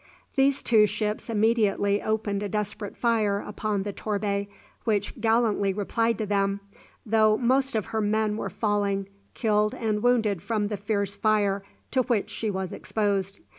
[0.35, 4.47] These two ships immediately opened a desperate fire upon the "Torbay,"
[4.83, 6.59] which gallantly replied to them,
[7.05, 11.61] though most of her men were falling, killed and wounded from the fierce fire
[11.91, 13.41] to which she was exposed.